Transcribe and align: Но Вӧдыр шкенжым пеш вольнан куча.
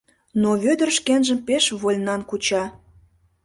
Но 0.41 0.49
Вӧдыр 0.63 0.89
шкенжым 0.97 1.39
пеш 1.47 1.63
вольнан 1.81 2.21
куча. 2.29 2.63